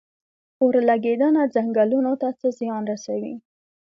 [0.61, 3.35] اورلګیدنه ځنګلونو ته څه زیان رسوي؟